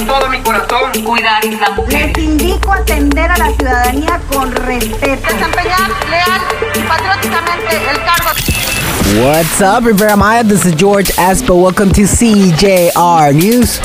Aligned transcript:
con 0.00 0.06
todo 0.06 0.28
mi 0.30 0.40
corazón 0.40 0.92
cuidar 1.04 1.44
la 1.44 1.70
mujer. 1.70 2.12
Les 2.16 2.24
indico 2.24 2.72
atender 2.72 3.30
a 3.30 3.36
la 3.36 3.52
ciudadanía 3.52 4.20
con 4.32 4.54
respeto. 4.54 5.26
Desempeñar 5.26 5.90
leal 6.08 6.40
y 6.74 6.80
patrióticamente 6.80 7.76
el 7.90 8.04
cargo. 8.04 8.30
What's 9.22 9.60
up, 9.60 9.84
Rivera 9.86 10.16
Maya? 10.16 10.44
This 10.44 10.64
is 10.64 10.74
George 10.74 11.12
Aspo. 11.16 11.60
Welcome 11.60 11.92
to 11.92 12.02
CJR 12.02 13.34
News. 13.34 13.80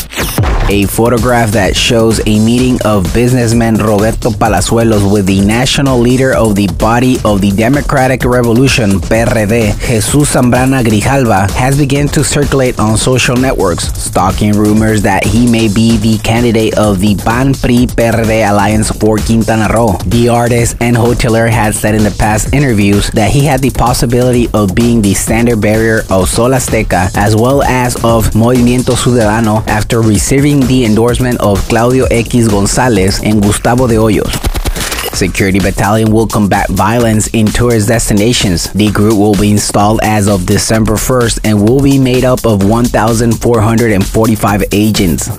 A 0.68 0.86
photograph 0.88 1.52
that 1.52 1.76
shows 1.76 2.20
a 2.26 2.40
meeting 2.40 2.82
of 2.86 3.14
businessman 3.14 3.76
Roberto 3.76 4.32
Palazuelos 4.32 5.06
with 5.14 5.28
the 5.28 5.40
national 5.42 6.00
leader 6.00 6.36
of 6.36 6.56
the 6.56 6.66
body 6.80 7.18
of 7.24 7.40
the 7.40 7.52
Democratic 7.52 8.26
Revolution, 8.26 8.94
PRD, 8.94 9.78
Jesus 9.86 10.34
Zambrana 10.34 10.82
Grijalva, 10.84 11.52
has 11.52 11.78
begun 11.78 12.08
to 12.08 12.24
circulate 12.24 12.80
on 12.80 12.98
social 12.98 13.36
networks, 13.36 13.94
stalking 13.94 14.54
rumors 14.54 15.04
that 15.04 15.24
he 15.24 15.46
may 15.46 15.72
be 15.72 15.98
the 15.98 16.18
candidate 16.24 16.76
of 16.80 17.00
the 17.00 17.16
PAN 17.18 17.54
PRI 17.54 17.86
PRD 17.86 18.50
alliance 18.50 18.90
for 18.90 19.18
Quintana 19.18 19.72
Roo. 19.72 19.96
The 20.08 20.30
artist 20.30 20.78
and 20.82 20.96
hotelier 20.96 21.48
had 21.48 21.76
said 21.76 21.94
in 21.94 22.04
the 22.04 22.16
past 22.18 22.56
interviews 22.56 23.12
that 23.12 23.30
he 23.30 23.46
had 23.46 23.62
the 23.62 23.70
possibility 23.70 24.50
of 24.52 24.74
being 24.74 25.04
the 25.04 25.14
standard 25.14 25.62
bearer 25.62 26.02
of 26.10 26.28
Sol 26.28 26.50
Azteca 26.50 27.16
as 27.16 27.36
well 27.36 27.62
as 27.62 27.96
of 27.98 28.32
Movimiento 28.32 28.98
Ciudadano 28.98 29.62
after 29.68 30.02
receiving 30.02 30.55
the 30.62 30.86
endorsement 30.86 31.40
of 31.42 31.60
Claudio 31.68 32.06
X 32.06 32.48
Gonzalez 32.48 33.22
and 33.24 33.42
Gustavo 33.42 33.88
de 33.88 33.96
Hoyos. 33.96 34.56
Security 35.16 35.60
Battalion 35.60 36.12
will 36.12 36.28
combat 36.28 36.70
violence 36.70 37.28
in 37.28 37.46
tourist 37.46 37.88
destinations. 37.88 38.72
The 38.74 38.92
group 38.92 39.18
will 39.18 39.34
be 39.34 39.52
installed 39.52 40.02
as 40.04 40.28
of 40.28 40.46
December 40.46 40.94
1st 40.96 41.40
and 41.46 41.68
will 41.68 41.82
be 41.82 41.98
made 41.98 42.26
up 42.26 42.46
of 42.46 42.68
1,445 42.70 44.64
agents. 44.74 45.30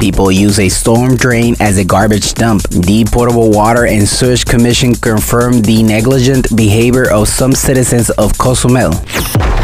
People 0.00 0.32
use 0.32 0.58
a 0.58 0.68
storm 0.68 1.16
drain 1.16 1.54
as 1.60 1.78
a 1.78 1.84
garbage 1.84 2.34
dump. 2.34 2.62
The 2.70 3.04
Potable 3.10 3.50
Water 3.52 3.86
and 3.86 4.06
Sewage 4.08 4.44
Commission 4.44 4.94
confirmed 4.94 5.64
the 5.64 5.82
negligent 5.82 6.54
behavior 6.56 7.10
of 7.10 7.28
some 7.28 7.52
citizens 7.52 8.10
of 8.10 8.36
Cozumel. 8.36 8.92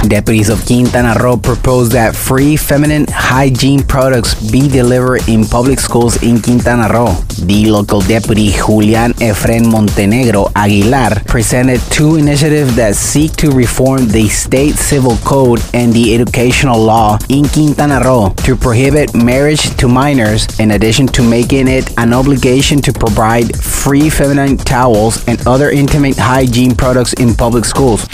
Deputies 0.08 0.48
of 0.48 0.64
Quintana 0.64 1.14
Roo 1.22 1.36
proposed 1.36 1.92
that 1.92 2.16
free 2.16 2.56
feminine 2.56 3.04
hygiene 3.10 3.82
products 3.82 4.34
be 4.50 4.66
delivered 4.66 5.28
in 5.28 5.44
public 5.44 5.78
schools 5.78 6.22
in 6.22 6.40
Quintana 6.40 6.88
Roo. 6.88 7.12
The 7.44 7.66
local 7.70 8.00
deputy 8.00 8.50
Julian 8.50 9.12
Efren 9.20 9.70
Montenegro 9.70 10.50
Aguilar 10.56 11.22
presented 11.26 11.80
two 11.92 12.16
initiatives 12.16 12.74
that 12.76 12.96
seek 12.96 13.32
to 13.36 13.50
reform 13.50 14.08
the 14.08 14.26
state 14.28 14.74
civil 14.76 15.16
code 15.18 15.60
and 15.74 15.92
the 15.92 16.14
educational 16.14 16.80
law 16.80 17.18
in 17.28 17.46
Quintana 17.46 18.00
Roo 18.00 18.34
to 18.44 18.56
prohibit 18.56 19.14
marriage 19.14 19.76
to 19.76 19.86
minors 19.86 20.58
in 20.58 20.72
addition 20.72 21.06
to 21.08 21.22
making 21.22 21.68
it 21.68 21.96
an 21.98 22.14
obligation 22.14 22.80
to 22.82 22.92
provide 22.92 23.54
free 23.54 24.08
feminine 24.08 24.56
towels 24.56 25.22
and 25.28 25.46
other 25.46 25.70
intimate 25.70 26.16
hygiene 26.16 26.74
products 26.74 27.12
in 27.14 27.34
public 27.34 27.66
schools. 27.66 28.08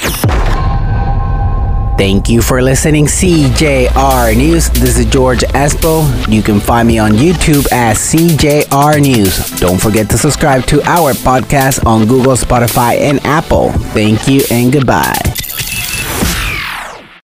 Thank 1.97 2.29
you 2.29 2.43
for 2.43 2.61
listening, 2.61 3.07
CJR 3.07 4.37
News. 4.37 4.69
This 4.69 4.99
is 4.99 5.07
George 5.07 5.41
Espo. 5.41 6.05
You 6.31 6.43
can 6.43 6.61
find 6.61 6.87
me 6.87 6.99
on 6.99 7.13
YouTube 7.13 7.67
as 7.73 7.97
CJR 7.97 9.01
News. 9.01 9.51
Don't 9.59 9.81
forget 9.81 10.11
to 10.11 10.19
subscribe 10.19 10.67
to 10.67 10.83
our 10.83 11.15
podcast 11.15 11.87
on 11.87 12.07
Google, 12.07 12.35
Spotify, 12.35 12.99
and 12.99 13.19
Apple. 13.25 13.73
Thank 13.97 14.29
you 14.29 14.43
and 14.51 14.71
goodbye. 14.71 15.17